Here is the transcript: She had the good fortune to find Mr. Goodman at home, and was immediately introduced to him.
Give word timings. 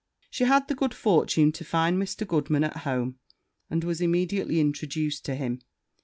She 0.31 0.45
had 0.45 0.67
the 0.67 0.73
good 0.73 0.95
fortune 0.95 1.51
to 1.51 1.63
find 1.63 1.95
Mr. 2.01 2.25
Goodman 2.25 2.63
at 2.63 2.77
home, 2.77 3.19
and 3.69 3.83
was 3.83 4.01
immediately 4.01 4.59
introduced 4.59 5.23
to 5.25 5.35
him. 5.35 5.61